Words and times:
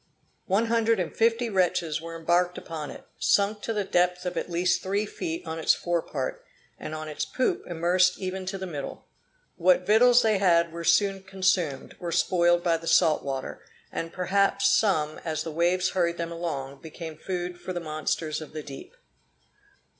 One 0.47 0.65
hundred 0.65 0.99
and 0.99 1.15
fifty 1.15 1.47
wretches 1.47 2.01
were 2.01 2.17
embarked 2.17 2.57
upon 2.57 2.89
it, 2.89 3.05
sunk 3.19 3.61
to 3.61 3.71
the 3.71 3.83
depth 3.83 4.25
of 4.25 4.35
at 4.35 4.49
least 4.49 4.81
three 4.81 5.05
feet 5.05 5.45
on 5.45 5.59
its 5.59 5.75
fore 5.75 6.01
part, 6.01 6.43
and 6.79 6.95
on 6.95 7.07
its 7.07 7.23
poop 7.23 7.61
immersed 7.67 8.17
even 8.17 8.47
to 8.47 8.57
the 8.57 8.65
middle. 8.65 9.05
What 9.57 9.85
victuals 9.85 10.23
they 10.23 10.39
had 10.39 10.71
were 10.71 10.83
soon 10.83 11.21
consumed, 11.21 11.95
or 11.99 12.11
spoiled 12.11 12.63
by 12.63 12.77
the 12.77 12.87
salt 12.87 13.21
water; 13.21 13.61
and 13.91 14.11
perhaps 14.11 14.71
some, 14.75 15.19
as 15.23 15.43
the 15.43 15.51
waves 15.51 15.89
hurried 15.91 16.17
them 16.17 16.31
along, 16.31 16.81
became 16.81 17.15
food 17.15 17.61
for 17.61 17.71
the 17.71 17.79
monsters 17.79 18.41
of 18.41 18.53
the 18.53 18.63
deep. 18.63 18.95